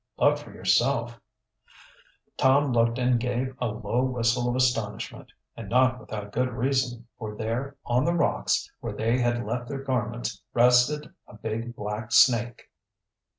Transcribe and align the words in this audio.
"Look 0.17 0.39
for 0.39 0.49
yourself." 0.51 1.19
Tom 2.35 2.73
looked 2.73 2.97
and 2.97 3.19
gave 3.19 3.55
a 3.61 3.67
low 3.67 4.01
whistle 4.03 4.49
of 4.49 4.55
astonishment. 4.55 5.31
And 5.55 5.69
not 5.69 5.99
without 5.99 6.31
good 6.31 6.49
reason, 6.51 7.07
for 7.19 7.35
there 7.35 7.77
on 7.85 8.05
the 8.05 8.15
rocks 8.15 8.67
where 8.79 8.93
they 8.93 9.19
had 9.19 9.45
left 9.45 9.67
their 9.69 9.83
garments 9.83 10.41
rested 10.55 11.13
a 11.27 11.35
big 11.35 11.75
black 11.75 12.11
snake! 12.13 12.67